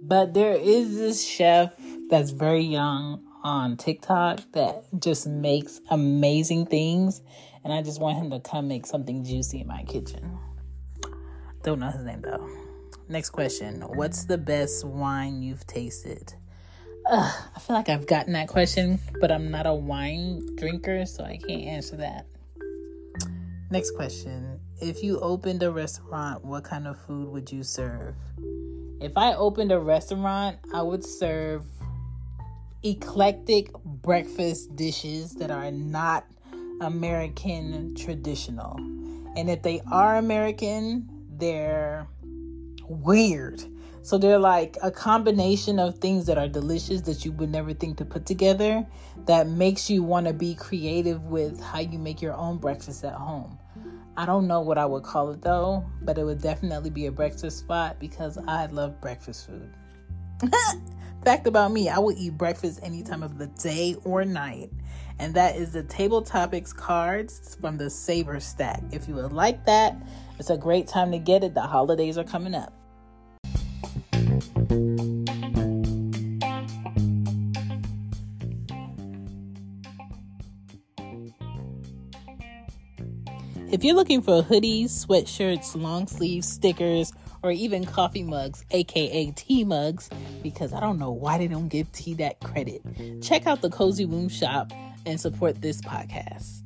but 0.00 0.34
there 0.34 0.54
is 0.54 0.94
this 0.98 1.26
chef 1.26 1.74
that's 2.08 2.30
very 2.30 2.62
young 2.62 3.24
on 3.42 3.76
TikTok 3.76 4.40
that 4.52 4.84
just 5.00 5.26
makes 5.26 5.80
amazing 5.90 6.66
things, 6.66 7.22
and 7.64 7.72
I 7.72 7.82
just 7.82 8.00
want 8.00 8.18
him 8.18 8.30
to 8.30 8.40
come 8.40 8.68
make 8.68 8.86
something 8.86 9.24
juicy 9.24 9.60
in 9.60 9.66
my 9.66 9.82
kitchen. 9.84 10.38
Don't 11.62 11.78
know 11.78 11.90
his 11.90 12.04
name 12.04 12.22
though. 12.22 12.48
Next 13.08 13.30
question 13.30 13.82
What's 13.82 14.24
the 14.24 14.38
best 14.38 14.84
wine 14.84 15.42
you've 15.42 15.66
tasted? 15.66 16.34
Ugh, 17.10 17.34
I 17.56 17.58
feel 17.58 17.76
like 17.76 17.88
I've 17.88 18.06
gotten 18.06 18.32
that 18.34 18.48
question, 18.48 19.00
but 19.20 19.32
I'm 19.32 19.50
not 19.50 19.66
a 19.66 19.74
wine 19.74 20.54
drinker, 20.56 21.04
so 21.04 21.24
I 21.24 21.36
can't 21.36 21.64
answer 21.64 21.96
that. 21.96 22.26
Next 23.70 23.92
question. 23.96 24.60
If 24.80 25.02
you 25.02 25.18
opened 25.18 25.62
a 25.62 25.70
restaurant, 25.70 26.44
what 26.44 26.62
kind 26.62 26.86
of 26.86 27.00
food 27.00 27.28
would 27.28 27.50
you 27.50 27.64
serve? 27.64 28.14
If 29.00 29.16
I 29.16 29.34
opened 29.34 29.72
a 29.72 29.80
restaurant, 29.80 30.58
I 30.72 30.82
would 30.82 31.04
serve 31.04 31.64
eclectic 32.84 33.72
breakfast 33.84 34.76
dishes 34.76 35.34
that 35.34 35.50
are 35.50 35.70
not 35.70 36.24
American 36.82 37.94
traditional. 37.94 38.76
And 39.36 39.48
if 39.48 39.62
they 39.62 39.80
are 39.90 40.16
American, 40.16 41.08
they're 41.30 42.06
weird. 42.88 43.62
So 44.02 44.18
they're 44.18 44.38
like 44.38 44.76
a 44.82 44.90
combination 44.90 45.78
of 45.78 45.98
things 45.98 46.26
that 46.26 46.36
are 46.36 46.48
delicious 46.48 47.02
that 47.02 47.24
you 47.24 47.32
would 47.32 47.50
never 47.50 47.72
think 47.72 47.98
to 47.98 48.04
put 48.04 48.26
together 48.26 48.84
that 49.26 49.46
makes 49.46 49.88
you 49.88 50.02
want 50.02 50.26
to 50.26 50.32
be 50.32 50.56
creative 50.56 51.22
with 51.26 51.60
how 51.60 51.78
you 51.78 51.98
make 51.98 52.20
your 52.20 52.34
own 52.34 52.58
breakfast 52.58 53.04
at 53.04 53.14
home. 53.14 53.58
I 54.16 54.26
don't 54.26 54.46
know 54.46 54.60
what 54.60 54.76
I 54.76 54.84
would 54.84 55.04
call 55.04 55.30
it 55.30 55.40
though, 55.40 55.84
but 56.02 56.18
it 56.18 56.24
would 56.24 56.42
definitely 56.42 56.90
be 56.90 57.06
a 57.06 57.12
breakfast 57.12 57.60
spot 57.60 58.00
because 58.00 58.36
I 58.46 58.66
love 58.66 59.00
breakfast 59.00 59.46
food. 59.46 59.72
Fact 61.24 61.46
about 61.46 61.70
me, 61.70 61.88
I 61.88 62.00
will 62.00 62.16
eat 62.18 62.36
breakfast 62.36 62.80
any 62.82 63.04
time 63.04 63.22
of 63.22 63.38
the 63.38 63.46
day 63.46 63.94
or 64.04 64.24
night. 64.24 64.70
And 65.22 65.34
that 65.34 65.54
is 65.54 65.70
the 65.70 65.84
table 65.84 66.20
topics 66.20 66.72
cards 66.72 67.56
from 67.60 67.76
the 67.76 67.88
Saver 67.88 68.40
Stack. 68.40 68.82
If 68.90 69.06
you 69.06 69.14
would 69.14 69.32
like 69.32 69.64
that, 69.66 69.94
it's 70.40 70.50
a 70.50 70.56
great 70.56 70.88
time 70.88 71.12
to 71.12 71.18
get 71.20 71.44
it. 71.44 71.54
The 71.54 71.60
holidays 71.60 72.18
are 72.18 72.24
coming 72.24 72.56
up. 72.56 72.72
If 83.70 83.84
you're 83.84 83.94
looking 83.94 84.22
for 84.22 84.42
hoodies, 84.42 85.06
sweatshirts, 85.06 85.80
long 85.80 86.08
sleeves, 86.08 86.48
stickers, 86.48 87.12
or 87.44 87.52
even 87.52 87.84
coffee 87.84 88.24
mugs, 88.24 88.64
aka 88.72 89.30
tea 89.36 89.62
mugs, 89.62 90.10
because 90.42 90.72
I 90.72 90.80
don't 90.80 90.98
know 90.98 91.12
why 91.12 91.38
they 91.38 91.46
don't 91.46 91.68
give 91.68 91.92
tea 91.92 92.14
that 92.14 92.40
credit, 92.40 92.82
check 93.22 93.46
out 93.46 93.60
the 93.60 93.70
Cozy 93.70 94.04
Womb 94.04 94.28
shop 94.28 94.72
and 95.06 95.20
support 95.20 95.60
this 95.60 95.80
podcast. 95.80 96.62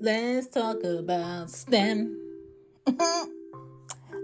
Let's 0.00 0.48
talk 0.48 0.84
about 0.84 1.50
STEM. 1.50 2.20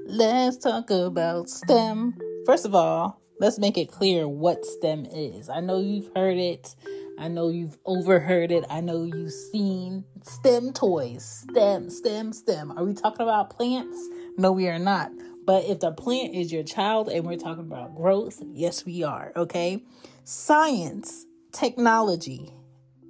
let's 0.07 0.59
talk 0.59 0.90
about 0.90 1.49
STEM. 1.49 2.19
First 2.45 2.66
of 2.66 2.75
all, 2.75 3.22
let's 3.43 3.59
make 3.59 3.77
it 3.77 3.91
clear 3.91 4.29
what 4.29 4.65
STEM 4.65 5.05
is. 5.05 5.49
I 5.49 5.59
know 5.59 5.81
you've 5.81 6.09
heard 6.15 6.39
it. 6.39 6.77
I 7.19 7.27
know 7.27 7.49
you've 7.49 7.77
overheard 7.85 8.53
it. 8.53 8.65
I 8.71 8.81
know 8.81 9.03
you've 9.03 9.33
seen 9.33 10.05
STEM 10.23 10.73
toys. 10.73 11.45
STEM, 11.51 11.91
STEM, 11.91 12.33
STEM. 12.33 12.71
Are 12.79 12.85
we 12.85 12.95
talking 12.95 13.25
about 13.25 13.51
plants? 13.51 13.99
No, 14.39 14.53
we 14.53 14.69
are 14.69 14.79
not. 14.79 15.11
But 15.45 15.65
if 15.65 15.81
the 15.81 15.91
plant 15.91 16.37
is 16.37 16.53
your 16.53 16.63
child 16.63 17.09
and 17.09 17.27
we're 17.27 17.37
talking 17.37 17.65
about 17.65 17.97
growth, 17.97 18.41
yes, 18.53 18.87
we 18.87 19.03
are. 19.03 19.33
Okay. 19.35 19.83
Science, 20.23 21.27
technology, 21.51 22.55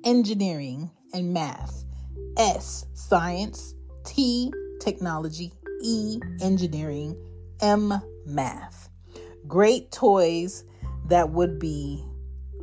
engineering, 0.02 0.90
and 1.12 1.34
math. 1.34 1.84
S, 2.38 2.86
science. 2.94 3.74
T, 4.06 4.50
technology. 4.80 5.52
E, 5.82 6.18
engineering. 6.40 7.22
M, 7.60 7.92
math. 8.24 8.81
Great 9.52 9.92
toys 9.92 10.64
that 11.08 11.28
would 11.28 11.58
be 11.58 12.02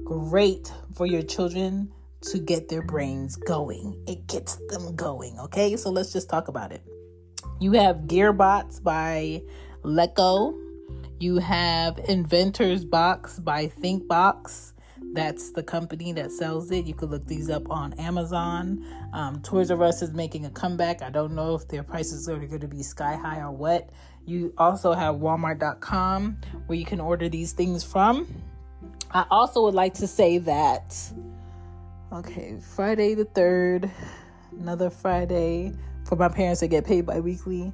great 0.03 0.73
for 0.95 1.05
your 1.05 1.21
children 1.21 1.93
to 2.21 2.39
get 2.39 2.67
their 2.67 2.81
brains 2.81 3.35
going. 3.35 4.03
It 4.07 4.25
gets 4.25 4.55
them 4.69 4.95
going. 4.95 5.37
Okay, 5.37 5.77
so 5.77 5.91
let's 5.91 6.11
just 6.11 6.31
talk 6.31 6.47
about 6.47 6.71
it. 6.71 6.81
You 7.59 7.73
have 7.73 8.07
Gearbots 8.07 8.81
by 8.81 9.43
Lego. 9.83 10.57
You 11.19 11.37
have 11.37 11.97
Inventor's 11.97 12.85
Box 12.85 13.37
by 13.37 13.67
ThinkBox. 13.67 14.73
That's 15.13 15.51
the 15.51 15.61
company 15.61 16.11
that 16.13 16.31
sells 16.31 16.71
it. 16.71 16.85
You 16.85 16.95
could 16.95 17.11
look 17.11 17.27
these 17.27 17.51
up 17.51 17.69
on 17.69 17.93
Amazon. 17.99 18.83
Um, 19.13 19.43
Toys 19.43 19.69
R 19.69 19.83
Us 19.83 20.01
is 20.01 20.11
making 20.13 20.47
a 20.47 20.49
comeback. 20.49 21.03
I 21.03 21.11
don't 21.11 21.35
know 21.35 21.53
if 21.53 21.67
their 21.67 21.83
prices 21.83 22.27
are 22.27 22.39
going 22.39 22.61
to 22.61 22.67
be 22.67 22.81
sky 22.81 23.15
high 23.15 23.41
or 23.41 23.51
what. 23.51 23.91
You 24.25 24.53
also 24.57 24.93
have 24.93 25.15
Walmart.com 25.15 26.37
where 26.67 26.77
you 26.77 26.85
can 26.85 26.99
order 26.99 27.29
these 27.29 27.53
things 27.53 27.83
from. 27.83 28.27
I 29.11 29.25
also 29.31 29.63
would 29.63 29.73
like 29.73 29.95
to 29.95 30.07
say 30.07 30.37
that, 30.39 30.95
okay, 32.13 32.57
Friday 32.75 33.15
the 33.15 33.25
3rd, 33.25 33.89
another 34.59 34.91
Friday 34.91 35.73
for 36.05 36.15
my 36.15 36.29
parents 36.29 36.59
to 36.59 36.67
get 36.67 36.85
paid 36.85 37.07
bi 37.07 37.19
weekly, 37.19 37.73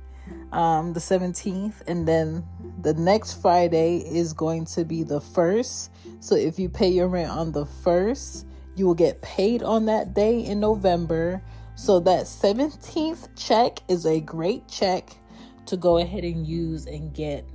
um, 0.54 0.94
the 0.94 1.00
17th. 1.02 1.82
And 1.88 2.08
then 2.08 2.46
the 2.82 2.94
next 2.94 3.42
Friday 3.42 3.98
is 3.98 4.32
going 4.32 4.66
to 4.66 4.86
be 4.86 5.04
the 5.04 5.20
1st. 5.20 5.90
So 6.22 6.36
if 6.36 6.58
you 6.58 6.70
pay 6.70 6.88
your 6.88 7.08
rent 7.08 7.32
on 7.32 7.52
the 7.52 7.66
1st, 7.66 8.46
you 8.78 8.86
will 8.86 8.96
get 8.96 9.22
paid 9.22 9.62
on 9.62 9.86
that 9.88 10.14
day 10.14 10.40
in 10.40 10.62
November. 10.62 11.42
So 11.76 12.00
that 12.02 12.26
17th 12.26 13.28
check 13.36 13.80
is 13.90 14.06
a 14.06 14.22
great 14.22 14.68
check 14.70 15.18
to 15.68 15.78
go 15.78 15.98
ahead 15.98 16.24
and 16.24 16.46
use 16.46 16.86
and 16.86 17.14
get 17.14 17.46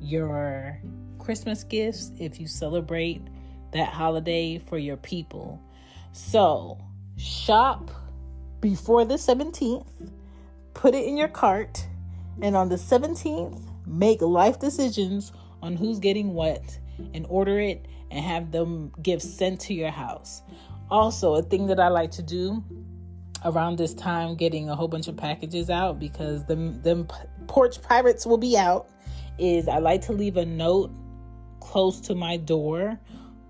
your 0.00 0.80
Christmas 1.18 1.64
gifts 1.64 2.12
if 2.18 2.40
you 2.40 2.46
celebrate 2.46 3.22
that 3.72 3.88
holiday 3.88 4.58
for 4.58 4.78
your 4.78 4.96
people. 4.96 5.60
So, 6.12 6.78
shop 7.16 7.90
before 8.60 9.04
the 9.04 9.14
17th, 9.14 10.10
put 10.74 10.94
it 10.94 11.06
in 11.06 11.16
your 11.16 11.28
cart, 11.28 11.86
and 12.42 12.56
on 12.56 12.68
the 12.68 12.76
17th, 12.76 13.60
make 13.86 14.20
life 14.22 14.58
decisions 14.58 15.32
on 15.62 15.76
who's 15.76 15.98
getting 15.98 16.34
what 16.34 16.78
and 17.14 17.26
order 17.28 17.60
it 17.60 17.86
and 18.10 18.24
have 18.24 18.50
them 18.50 18.92
gifts 19.02 19.28
sent 19.28 19.60
to 19.60 19.74
your 19.74 19.90
house. 19.90 20.42
Also, 20.90 21.34
a 21.34 21.42
thing 21.42 21.66
that 21.68 21.78
I 21.78 21.88
like 21.88 22.10
to 22.12 22.22
do 22.22 22.64
around 23.44 23.78
this 23.78 23.94
time 23.94 24.34
getting 24.34 24.68
a 24.68 24.76
whole 24.76 24.88
bunch 24.88 25.08
of 25.08 25.16
packages 25.16 25.70
out 25.70 25.98
because 25.98 26.44
them 26.44 26.82
them 26.82 27.08
porch 27.50 27.82
pirates 27.82 28.24
will 28.24 28.38
be 28.38 28.56
out 28.56 28.88
is 29.36 29.66
I 29.66 29.78
like 29.78 30.02
to 30.02 30.12
leave 30.12 30.36
a 30.36 30.46
note 30.46 30.92
close 31.58 32.00
to 32.02 32.14
my 32.14 32.36
door 32.36 32.96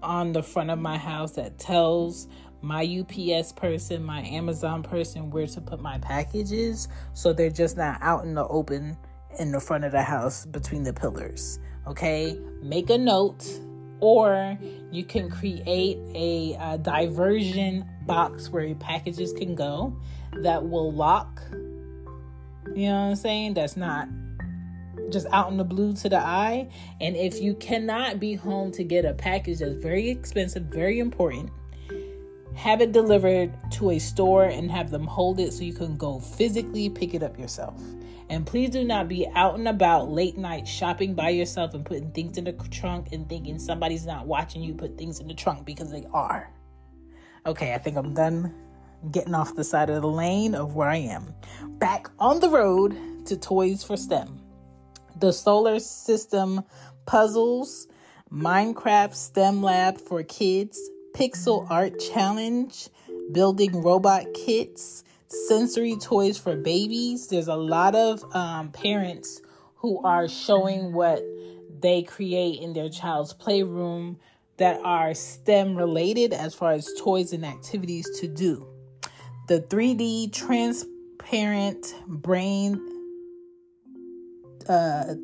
on 0.02 0.33
the 0.33 0.42
front 0.42 0.71
of 0.71 0.78
my 0.78 0.97
house 0.97 1.33
that 1.33 1.59
tells 1.59 2.26
my 2.62 2.83
UPS 2.83 3.52
person, 3.52 4.02
my 4.02 4.23
Amazon 4.23 4.83
person 4.83 5.28
where 5.28 5.47
to 5.47 5.61
put 5.61 5.83
my 5.83 5.99
packages 5.99 6.88
so 7.12 7.35
they're 7.35 7.50
just 7.50 7.76
not 7.76 7.99
out 8.00 8.25
in 8.25 8.35
the 8.35 8.47
open 8.49 8.97
in 9.38 9.52
the 9.52 9.61
front 9.61 9.85
of 9.85 9.92
the 9.92 10.02
house 10.02 10.47
between 10.47 10.83
the 10.83 10.95
pillars. 10.95 11.59
Okay? 11.87 12.38
Make 12.62 12.88
a 12.88 12.97
note 12.97 13.47
or 14.00 14.59
you 14.90 15.04
can 15.04 15.28
create 15.28 15.99
a, 16.14 16.57
a 16.59 16.78
diversion 16.78 17.87
box 18.07 18.49
where 18.49 18.64
your 18.64 18.76
packages 18.76 19.35
can 19.35 19.54
go 19.54 19.95
that 20.42 20.66
will 20.66 20.90
lock. 20.90 21.42
You 22.74 22.88
know 22.88 22.94
what 22.94 23.10
I'm 23.10 23.16
saying? 23.16 23.54
That's 23.54 23.76
not 23.76 24.09
just 25.11 25.26
out 25.33 25.50
in 25.50 25.56
the 25.56 25.64
blue 25.64 25.92
to 25.94 26.09
the 26.09 26.18
eye. 26.18 26.68
And 27.00 27.16
if 27.16 27.40
you 27.40 27.54
cannot 27.54 28.20
be 28.20 28.35
home 28.35 28.70
to 28.72 28.85
get 28.85 29.04
a 29.04 29.12
package 29.12 29.59
that's 29.59 29.74
very 29.83 30.09
expensive, 30.09 30.64
very 30.64 30.98
important, 30.98 31.50
have 32.54 32.80
it 32.80 32.92
delivered 32.92 33.52
to 33.72 33.90
a 33.90 33.98
store 33.98 34.44
and 34.44 34.70
have 34.70 34.90
them 34.90 35.06
hold 35.06 35.40
it 35.40 35.52
so 35.52 35.62
you 35.62 35.72
can 35.72 35.96
go 35.96 36.18
physically 36.20 36.88
pick 36.90 37.14
it 37.14 37.22
up 37.22 37.38
yourself. 37.38 37.80
And 38.28 38.46
please 38.46 38.70
do 38.70 38.85
not 38.85 39.09
be 39.09 39.26
out 39.35 39.56
and 39.56 39.66
about 39.66 40.11
late 40.11 40.38
night 40.38 40.68
shopping 40.68 41.14
by 41.14 41.30
yourself 41.30 41.74
and 41.74 41.85
putting 41.85 42.12
things 42.12 42.38
in 42.38 42.44
the 42.44 42.52
trunk 42.52 43.09
and 43.12 43.28
thinking 43.28 43.59
somebody's 43.59 44.06
not 44.06 44.26
watching 44.26 44.62
you 44.62 44.74
put 44.74 44.96
things 44.96 45.18
in 45.18 45.26
the 45.26 45.35
trunk 45.35 45.66
because 45.66 45.90
they 45.90 46.06
are. 46.12 46.52
Okay, 47.44 47.74
I 47.74 47.78
think 47.78 47.96
I'm 47.96 48.14
done 48.14 48.54
getting 49.10 49.34
off 49.34 49.54
the 49.54 49.64
side 49.64 49.90
of 49.90 50.02
the 50.02 50.08
lane 50.08 50.54
of 50.54 50.74
where 50.74 50.88
I 50.88 50.96
am. 50.96 51.34
Back 51.78 52.08
on 52.18 52.40
the 52.40 52.48
road 52.48 52.96
to 53.26 53.36
Toys 53.36 53.82
for 53.82 53.96
STEM 53.96 54.40
the 55.18 55.32
Solar 55.32 55.78
System 55.78 56.64
Puzzles, 57.06 57.88
Minecraft 58.32 59.14
STEM 59.14 59.62
Lab 59.62 60.00
for 60.00 60.22
Kids, 60.22 60.80
Pixel 61.14 61.70
Art 61.70 61.98
Challenge, 61.98 62.88
Building 63.32 63.82
Robot 63.82 64.26
Kits, 64.34 65.04
Sensory 65.28 65.96
Toys 65.96 66.38
for 66.38 66.56
Babies. 66.56 67.28
There's 67.28 67.48
a 67.48 67.56
lot 67.56 67.94
of 67.94 68.24
um, 68.34 68.72
parents 68.72 69.42
who 69.76 70.02
are 70.02 70.28
showing 70.28 70.92
what 70.92 71.22
they 71.80 72.02
create 72.02 72.60
in 72.60 72.72
their 72.72 72.88
child's 72.88 73.32
playroom 73.32 74.18
that 74.56 74.80
are 74.84 75.14
STEM 75.14 75.76
related 75.76 76.32
as 76.32 76.54
far 76.54 76.72
as 76.72 76.92
toys 76.98 77.32
and 77.32 77.44
activities 77.44 78.06
to 78.20 78.28
do. 78.28 78.66
The 79.50 79.62
3D 79.62 80.32
transparent 80.32 81.96
brain 82.06 82.80
uh, 84.68 85.14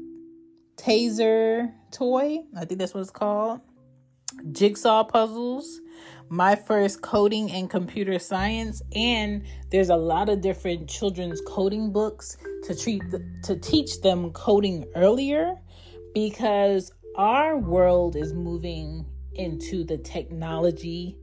taser 0.75 1.73
toy. 1.93 2.39
I 2.57 2.65
think 2.65 2.81
that's 2.81 2.93
what 2.93 3.03
it's 3.03 3.11
called. 3.11 3.61
Jigsaw 4.51 5.05
puzzles. 5.05 5.81
My 6.29 6.57
first 6.57 7.03
coding 7.03 7.53
and 7.53 7.71
computer 7.71 8.19
science, 8.19 8.83
and 8.97 9.47
there's 9.71 9.91
a 9.91 9.97
lot 9.97 10.29
of 10.29 10.41
different 10.41 10.91
children's 10.91 11.41
coding 11.47 11.93
books 11.93 12.37
to 12.65 12.75
treat 12.75 13.05
to 13.45 13.57
teach 13.61 14.01
them 14.01 14.33
coding 14.33 14.87
earlier, 14.97 15.55
because 16.15 16.91
our 17.17 17.57
world 17.57 18.17
is 18.17 18.33
moving 18.33 19.07
into 19.35 19.85
the 19.85 19.99
technology 19.99 21.17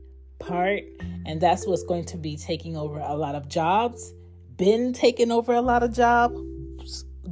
part, 0.46 0.82
and 1.26 1.40
that's 1.40 1.66
what's 1.66 1.84
going 1.84 2.04
to 2.06 2.16
be 2.16 2.36
taking 2.36 2.76
over 2.76 2.98
a 2.98 3.14
lot 3.14 3.34
of 3.34 3.48
jobs. 3.48 4.12
Been 4.56 4.92
taking 4.92 5.32
over 5.32 5.52
a 5.52 5.60
lot 5.60 5.82
of 5.82 5.92
jobs 5.92 6.40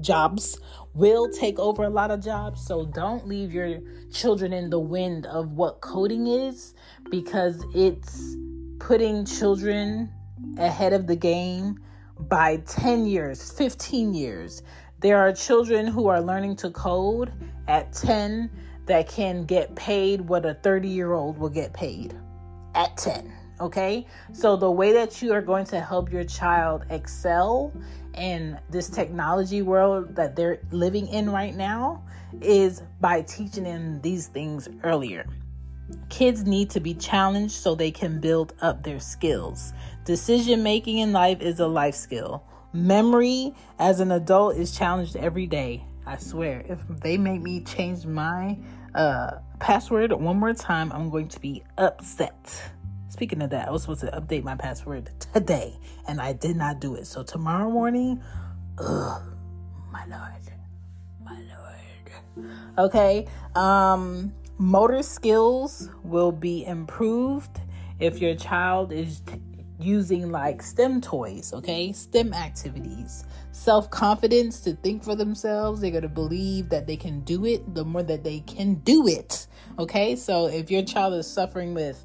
jobs 0.03 0.59
will 0.95 1.31
take 1.31 1.59
over 1.59 1.85
a 1.85 1.91
lot 1.91 2.11
of 2.11 2.23
jobs. 2.23 2.65
So 2.65 2.85
don't 2.87 3.27
leave 3.27 3.53
your 3.53 3.81
children 4.13 4.53
in 4.53 4.71
the 4.71 4.81
wind 4.81 5.27
of 5.27 5.53
what 5.53 5.81
coding 5.81 6.27
is 6.27 6.75
because 7.11 7.65
it's 7.75 8.37
putting 8.79 9.25
children 9.25 10.11
ahead 10.59 10.93
of 10.93 11.07
the 11.07 11.17
game 11.17 11.79
by 12.19 12.59
10 12.67 13.07
years, 13.07 13.53
15 13.53 14.15
years. 14.15 14.63
There 15.01 15.19
are 15.19 15.33
children 15.33 15.87
who 15.87 16.09
are 16.09 16.21
learning 16.21 16.57
to 16.57 16.71
code 16.71 17.33
at 17.69 17.93
10 17.93 18.51
that 18.87 19.09
can 19.09 19.45
get 19.45 19.75
paid 19.75 20.21
what 20.21 20.45
a 20.45 20.55
30 20.55 20.89
year 20.89 21.13
old 21.13 21.39
will 21.39 21.49
get 21.49 21.73
paid 21.73 22.15
at 22.75 22.97
10. 22.97 23.33
Okay, 23.61 24.07
so 24.33 24.57
the 24.57 24.71
way 24.71 24.93
that 24.93 25.23
you 25.23 25.33
are 25.33 25.43
going 25.43 25.65
to 25.67 25.81
help 25.81 26.11
your 26.11 26.25
child 26.25 26.85
excel 26.91 27.73
in 28.17 28.59
this 28.71 28.89
technology 28.89 29.63
world 29.63 30.17
that 30.17 30.35
they're 30.35 30.61
living 30.73 31.07
in 31.09 31.31
right 31.31 31.55
now 31.55 32.03
is 32.41 32.83
by 33.01 33.23
teaching 33.23 33.65
them 33.65 34.01
these 34.01 34.27
things 34.27 34.69
earlier. 34.83 35.27
Kids 36.09 36.45
need 36.45 36.71
to 36.71 36.81
be 36.81 36.95
challenged 36.95 37.55
so 37.55 37.75
they 37.75 37.91
can 37.91 38.21
build 38.21 38.55
up 38.63 38.83
their 38.83 38.99
skills. 38.99 39.73
Decision 40.05 40.63
making 40.63 40.99
in 40.99 41.13
life 41.13 41.41
is 41.41 41.61
a 41.61 41.67
life 41.67 41.95
skill. 41.95 42.43
Memory 42.73 43.55
as 43.79 44.01
an 44.01 44.11
adult 44.11 44.57
is 44.57 44.77
challenged 44.77 45.15
every 45.15 45.47
day. 45.47 45.85
I 46.07 46.17
swear, 46.17 46.65
if 46.69 46.81
they 46.89 47.17
make 47.17 47.43
me 47.43 47.61
change 47.61 48.07
my 48.07 48.59
uh, 48.95 49.39
password 49.63 50.13
one 50.13 50.39
more 50.39 50.53
time, 50.53 50.91
I'm 50.93 51.09
going 51.09 51.29
to 51.29 51.39
be 51.39 51.63
upset. 51.79 52.73
Speaking 53.09 53.41
of 53.43 53.51
that, 53.51 53.69
I 53.69 53.71
was 53.71 53.83
supposed 53.83 54.01
to 54.01 54.09
update 54.09 54.43
my 54.43 54.57
password 54.57 55.09
today 55.33 55.79
and 56.09 56.21
I 56.21 56.33
did 56.33 56.57
not 56.57 56.81
do 56.81 56.97
it. 56.97 57.07
So 57.07 57.23
tomorrow 57.23 57.71
morning, 57.71 58.21
ugh, 58.79 59.23
my 59.93 60.05
lord, 60.07 60.33
my 61.25 61.41
lord. 62.37 62.49
Okay, 62.77 63.29
um, 63.55 64.33
motor 64.59 65.01
skills 65.01 65.89
will 66.03 66.33
be 66.33 66.67
improved 66.67 67.61
if 68.01 68.21
your 68.21 68.35
child 68.35 68.91
is 68.93 69.23
using 69.83 70.31
like 70.31 70.63
STEM 70.63 71.01
toys, 71.01 71.53
okay? 71.53 71.93
STEM 71.93 72.33
activities. 72.33 73.25
Self 73.53 73.91
confidence 73.91 74.61
to 74.61 74.75
think 74.75 75.05
for 75.05 75.15
themselves. 75.15 75.81
They're 75.81 75.91
going 75.91 76.03
to 76.03 76.09
believe 76.09 76.69
that 76.71 76.87
they 76.87 76.97
can 76.97 77.21
do 77.21 77.45
it 77.45 77.75
the 77.75 77.85
more 77.85 78.03
that 78.03 78.25
they 78.25 78.41
can 78.41 78.75
do 78.77 79.07
it, 79.07 79.47
okay? 79.79 80.17
So 80.17 80.47
if 80.47 80.71
your 80.71 80.83
child 80.83 81.15
is 81.15 81.27
suffering 81.27 81.75
with 81.75 82.03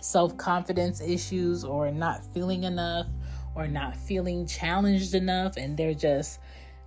self 0.00 0.36
confidence 0.36 1.00
issues 1.00 1.64
or 1.64 1.90
not 1.90 2.24
feeling 2.32 2.64
enough 2.64 3.06
or 3.54 3.66
not 3.66 3.96
feeling 3.96 4.46
challenged 4.46 5.14
enough 5.14 5.56
and 5.56 5.76
they're 5.76 5.94
just 5.94 6.40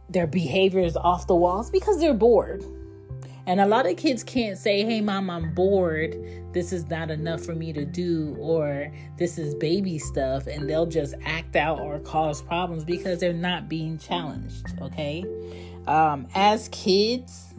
their 0.09 0.27
behavior 0.27 0.81
is 0.81 0.97
off 0.97 1.27
the 1.27 1.35
walls 1.35 1.69
because 1.69 1.99
they're 1.99 2.13
bored. 2.13 2.63
And 3.51 3.59
a 3.59 3.65
lot 3.65 3.85
of 3.85 3.97
kids 3.97 4.23
can't 4.23 4.57
say, 4.57 4.85
Hey, 4.85 5.01
mom, 5.01 5.29
I'm 5.29 5.53
bored. 5.53 6.15
This 6.53 6.71
is 6.71 6.89
not 6.89 7.11
enough 7.11 7.41
for 7.41 7.53
me 7.53 7.73
to 7.73 7.83
do, 7.83 8.33
or 8.39 8.89
this 9.17 9.37
is 9.37 9.53
baby 9.55 9.99
stuff. 9.99 10.47
And 10.47 10.69
they'll 10.69 10.85
just 10.85 11.15
act 11.25 11.57
out 11.57 11.77
or 11.81 11.99
cause 11.99 12.41
problems 12.41 12.85
because 12.85 13.19
they're 13.19 13.33
not 13.33 13.67
being 13.67 13.97
challenged. 13.97 14.67
Okay. 14.81 15.25
Um, 15.85 16.29
as 16.33 16.69
kids, 16.69 17.53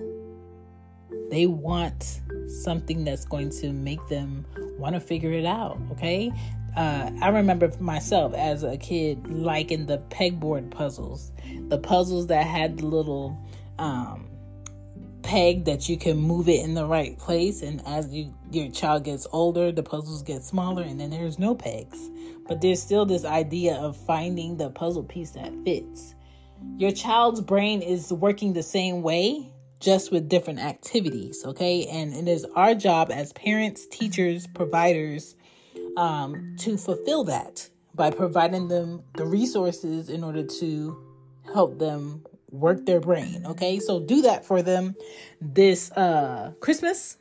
they 1.30 1.44
want 1.44 2.22
something 2.62 3.04
that's 3.04 3.26
going 3.26 3.50
to 3.50 3.70
make 3.70 4.00
them 4.08 4.46
want 4.78 4.94
to 4.94 5.00
figure 5.00 5.32
it 5.32 5.44
out. 5.44 5.78
Okay. 5.90 6.32
Uh, 6.74 7.10
I 7.20 7.28
remember 7.28 7.70
myself 7.80 8.32
as 8.32 8.62
a 8.62 8.78
kid 8.78 9.28
liking 9.28 9.84
the 9.84 9.98
pegboard 10.08 10.70
puzzles, 10.70 11.32
the 11.68 11.76
puzzles 11.76 12.28
that 12.28 12.46
had 12.46 12.78
the 12.78 12.86
little 12.86 13.38
um, 13.78 14.31
peg 15.22 15.64
that 15.64 15.88
you 15.88 15.96
can 15.96 16.16
move 16.16 16.48
it 16.48 16.64
in 16.64 16.74
the 16.74 16.86
right 16.86 17.18
place. 17.18 17.62
And 17.62 17.82
as 17.86 18.12
you 18.12 18.34
your 18.50 18.70
child 18.70 19.04
gets 19.04 19.26
older, 19.32 19.72
the 19.72 19.82
puzzles 19.82 20.22
get 20.22 20.42
smaller, 20.42 20.82
and 20.82 21.00
then 21.00 21.10
there's 21.10 21.38
no 21.38 21.54
pegs. 21.54 22.10
But 22.46 22.60
there's 22.60 22.82
still 22.82 23.06
this 23.06 23.24
idea 23.24 23.76
of 23.76 23.96
finding 23.96 24.56
the 24.56 24.70
puzzle 24.70 25.04
piece 25.04 25.30
that 25.30 25.52
fits. 25.64 26.14
Your 26.76 26.92
child's 26.92 27.40
brain 27.40 27.82
is 27.82 28.12
working 28.12 28.52
the 28.52 28.62
same 28.62 29.02
way, 29.02 29.52
just 29.80 30.12
with 30.12 30.28
different 30.28 30.60
activities, 30.60 31.42
okay? 31.44 31.86
And 31.86 32.14
it 32.14 32.28
is 32.28 32.46
our 32.54 32.74
job 32.74 33.10
as 33.10 33.32
parents, 33.32 33.86
teachers, 33.86 34.46
providers 34.46 35.34
um, 35.96 36.56
to 36.60 36.76
fulfill 36.76 37.24
that 37.24 37.68
by 37.94 38.10
providing 38.10 38.68
them 38.68 39.02
the 39.16 39.26
resources 39.26 40.08
in 40.08 40.24
order 40.24 40.44
to 40.44 40.96
help 41.52 41.78
them 41.78 42.24
work 42.52 42.86
their 42.86 43.00
brain. 43.00 43.44
Okay, 43.46 43.80
so 43.80 44.00
do 44.00 44.22
that 44.22 44.44
for 44.44 44.62
them 44.62 44.94
this 45.40 45.90
uh, 45.92 46.52
Christmas. 46.60 47.16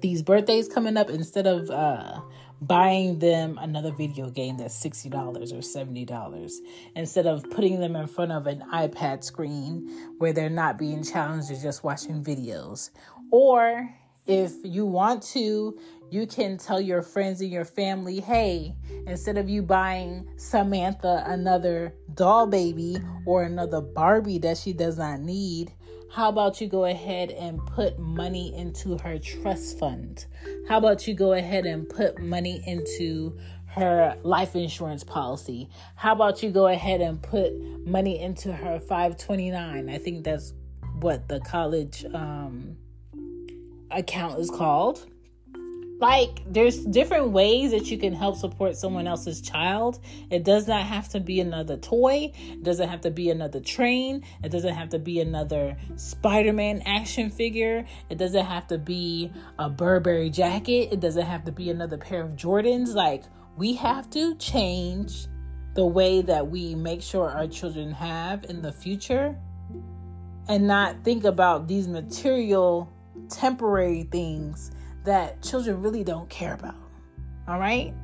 These 0.00 0.22
birthdays 0.22 0.68
coming 0.68 0.96
up, 0.96 1.08
instead 1.08 1.46
of 1.46 1.70
uh, 1.70 2.20
buying 2.60 3.18
them 3.18 3.58
another 3.58 3.92
video 3.92 4.30
game 4.30 4.56
that's 4.56 4.78
$60 4.82 5.12
or 5.14 5.58
$70 5.58 6.52
instead 6.94 7.26
of 7.26 7.48
putting 7.50 7.80
them 7.80 7.96
in 7.96 8.06
front 8.06 8.32
of 8.32 8.46
an 8.46 8.62
iPad 8.72 9.24
screen 9.24 10.14
where 10.18 10.32
they're 10.32 10.50
not 10.50 10.78
being 10.78 11.02
challenged 11.02 11.50
or 11.50 11.56
just 11.56 11.84
watching 11.84 12.22
videos. 12.24 12.90
Or 13.30 13.90
if 14.26 14.52
you 14.64 14.86
want 14.86 15.22
to, 15.22 15.78
you 16.10 16.26
can 16.26 16.56
tell 16.56 16.80
your 16.80 17.02
friends 17.02 17.40
and 17.40 17.50
your 17.50 17.64
family, 17.64 18.20
hey, 18.20 18.74
instead 19.06 19.38
of 19.38 19.48
you 19.48 19.62
buying 19.62 20.28
Samantha 20.36 21.24
another 21.26 21.94
doll 22.14 22.46
baby 22.46 22.96
or 23.24 23.42
another 23.42 23.80
Barbie 23.80 24.38
that 24.38 24.56
she 24.56 24.72
does 24.72 24.98
not 24.98 25.20
need, 25.20 25.72
how 26.10 26.28
about 26.28 26.60
you 26.60 26.68
go 26.68 26.84
ahead 26.84 27.30
and 27.30 27.64
put 27.66 27.98
money 27.98 28.54
into 28.56 28.96
her 28.98 29.18
trust 29.18 29.78
fund? 29.78 30.26
How 30.68 30.78
about 30.78 31.06
you 31.06 31.14
go 31.14 31.32
ahead 31.32 31.66
and 31.66 31.88
put 31.88 32.20
money 32.20 32.62
into 32.66 33.36
her 33.66 34.16
life 34.22 34.54
insurance 34.54 35.04
policy? 35.04 35.68
How 35.96 36.12
about 36.12 36.42
you 36.42 36.50
go 36.50 36.68
ahead 36.68 37.00
and 37.00 37.20
put 37.20 37.52
money 37.84 38.20
into 38.20 38.52
her 38.52 38.78
529? 38.78 39.90
I 39.90 39.98
think 39.98 40.24
that's 40.24 40.54
what 41.00 41.28
the 41.28 41.40
college 41.40 42.04
um, 42.14 42.76
account 43.90 44.38
is 44.38 44.50
called. 44.50 45.06
Like 45.98 46.42
there's 46.46 46.84
different 46.84 47.30
ways 47.30 47.70
that 47.70 47.90
you 47.90 47.96
can 47.96 48.12
help 48.12 48.36
support 48.36 48.76
someone 48.76 49.06
else's 49.06 49.40
child. 49.40 49.98
It 50.30 50.44
does 50.44 50.68
not 50.68 50.82
have 50.82 51.08
to 51.10 51.20
be 51.20 51.40
another 51.40 51.78
toy. 51.78 52.32
It 52.34 52.62
doesn't 52.62 52.88
have 52.88 53.00
to 53.02 53.10
be 53.10 53.30
another 53.30 53.60
train. 53.60 54.22
It 54.44 54.50
doesn't 54.50 54.74
have 54.74 54.90
to 54.90 54.98
be 54.98 55.20
another 55.20 55.74
spider-man 55.96 56.82
action 56.84 57.30
figure. 57.30 57.86
It 58.10 58.18
doesn't 58.18 58.44
have 58.44 58.66
to 58.66 58.76
be 58.76 59.32
a 59.58 59.70
burberry 59.70 60.28
jacket. 60.28 60.92
It 60.92 61.00
doesn't 61.00 61.24
have 61.24 61.44
to 61.44 61.52
be 61.52 61.70
another 61.70 61.96
pair 61.96 62.20
of 62.20 62.32
jordans. 62.32 62.94
Like 62.94 63.24
we 63.56 63.72
have 63.76 64.10
to 64.10 64.34
change 64.34 65.28
the 65.72 65.86
way 65.86 66.20
that 66.20 66.46
we 66.46 66.74
make 66.74 67.00
sure 67.00 67.30
our 67.30 67.46
children 67.46 67.90
have 67.92 68.44
in 68.50 68.60
the 68.60 68.72
future 68.72 69.34
and 70.48 70.66
not 70.66 71.04
think 71.04 71.24
about 71.24 71.68
these 71.68 71.88
material 71.88 72.92
temporary 73.30 74.04
things 74.04 74.70
that 75.04 75.42
children 75.42 75.80
really 75.82 76.04
don't 76.04 76.28
care 76.28 76.54
about. 76.54 76.74
All 77.48 77.58
right? 77.58 77.94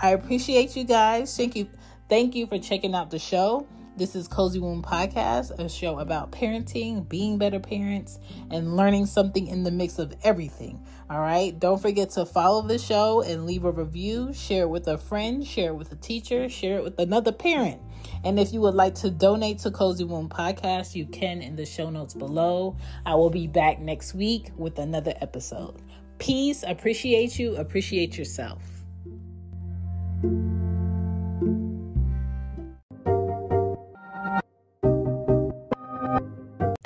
I 0.00 0.10
appreciate 0.10 0.76
you 0.76 0.84
guys. 0.84 1.34
Thank 1.36 1.56
you. 1.56 1.68
Thank 2.08 2.34
you 2.34 2.46
for 2.46 2.58
checking 2.58 2.94
out 2.94 3.10
the 3.10 3.18
show. 3.18 3.66
This 3.96 4.14
is 4.14 4.28
Cozy 4.28 4.58
Womb 4.58 4.82
Podcast, 4.82 5.58
a 5.58 5.70
show 5.70 5.98
about 5.98 6.30
parenting, 6.30 7.08
being 7.08 7.38
better 7.38 7.58
parents, 7.58 8.18
and 8.50 8.76
learning 8.76 9.06
something 9.06 9.46
in 9.46 9.64
the 9.64 9.70
mix 9.70 9.98
of 9.98 10.14
everything. 10.22 10.84
All 11.08 11.20
right. 11.20 11.58
Don't 11.58 11.80
forget 11.80 12.10
to 12.10 12.26
follow 12.26 12.60
the 12.60 12.78
show 12.78 13.22
and 13.22 13.46
leave 13.46 13.64
a 13.64 13.70
review, 13.70 14.34
share 14.34 14.64
it 14.64 14.68
with 14.68 14.86
a 14.86 14.98
friend, 14.98 15.46
share 15.46 15.70
it 15.70 15.76
with 15.76 15.90
a 15.92 15.96
teacher, 15.96 16.48
share 16.50 16.76
it 16.76 16.84
with 16.84 16.98
another 16.98 17.32
parent. 17.32 17.80
And 18.24 18.38
if 18.38 18.52
you 18.52 18.60
would 18.60 18.74
like 18.74 18.94
to 18.96 19.10
donate 19.10 19.58
to 19.60 19.70
Cozy 19.70 20.04
Womb 20.04 20.28
Podcast, 20.28 20.94
you 20.94 21.06
can 21.06 21.42
in 21.42 21.56
the 21.56 21.66
show 21.66 21.90
notes 21.90 22.14
below. 22.14 22.76
I 23.04 23.14
will 23.14 23.30
be 23.30 23.46
back 23.46 23.80
next 23.80 24.14
week 24.14 24.50
with 24.56 24.78
another 24.78 25.14
episode. 25.20 25.76
Peace. 26.18 26.64
Appreciate 26.66 27.38
you. 27.38 27.56
Appreciate 27.56 28.16
yourself. 28.16 28.62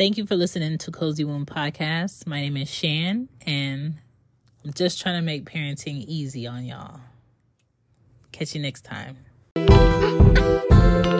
Thank 0.01 0.17
you 0.17 0.25
for 0.25 0.35
listening 0.35 0.79
to 0.79 0.91
Cozy 0.91 1.25
Womb 1.25 1.45
Podcast. 1.45 2.27
My 2.27 2.41
name 2.41 2.57
is 2.57 2.71
Shan, 2.71 3.29
and 3.45 3.99
I'm 4.65 4.73
just 4.73 4.99
trying 4.99 5.17
to 5.17 5.23
make 5.23 5.45
parenting 5.45 6.03
easy 6.07 6.47
on 6.47 6.65
y'all. 6.65 7.01
Catch 8.33 8.55
you 8.55 8.63
next 8.63 8.87
time. 8.87 9.19
嗯。 10.11 11.20